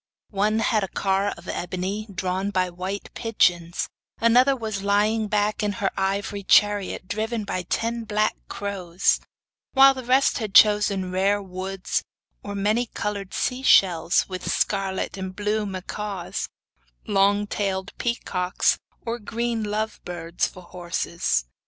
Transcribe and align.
One 0.31 0.57
had 0.61 0.83
a 0.83 0.87
car 0.87 1.27
of 1.37 1.47
ebony, 1.47 2.07
drawn 2.11 2.49
by 2.49 2.71
white 2.71 3.13
pigeons, 3.13 3.87
another 4.17 4.55
was 4.55 4.81
lying 4.81 5.27
back 5.27 5.61
in 5.61 5.73
her 5.73 5.91
ivory 5.95 6.41
chariot, 6.41 7.07
driving 7.07 7.45
ten 7.45 8.05
black 8.05 8.35
crows, 8.47 9.19
while 9.73 9.93
the 9.93 10.03
rest 10.03 10.39
had 10.39 10.55
chosen 10.55 11.11
rare 11.11 11.39
woods 11.39 12.01
or 12.41 12.55
many 12.55 12.87
coloured 12.87 13.35
sea 13.35 13.61
shells, 13.61 14.27
with 14.27 14.51
scarlet 14.51 15.17
and 15.17 15.35
blue 15.35 15.67
macaws, 15.67 16.49
long 17.05 17.45
tailed 17.45 17.95
peacocks, 17.99 18.79
or 19.05 19.19
green 19.19 19.61
love 19.63 19.99
birds 20.03 20.47
for 20.47 20.63
horses. 20.63 21.45